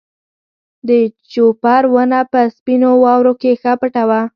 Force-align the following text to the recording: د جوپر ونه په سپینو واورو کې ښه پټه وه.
د 0.87 0.89
جوپر 1.31 1.83
ونه 1.93 2.19
په 2.31 2.41
سپینو 2.55 2.91
واورو 3.03 3.33
کې 3.41 3.51
ښه 3.61 3.73
پټه 3.81 4.03
وه. 4.09 4.21